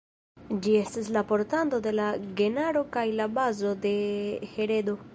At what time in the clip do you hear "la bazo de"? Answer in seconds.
3.21-3.95